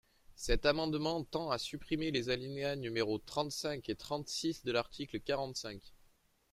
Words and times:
Cet 0.35 0.65
amendement 0.65 1.23
tend 1.25 1.51
à 1.51 1.59
supprimer 1.59 2.09
les 2.09 2.29
alinéas 2.29 2.75
numéros 2.75 3.19
trente-cinq 3.19 3.87
et 3.87 3.95
trente-six 3.95 4.63
de 4.63 4.71
l’article 4.71 5.19
quarante-cinq. 5.19 5.93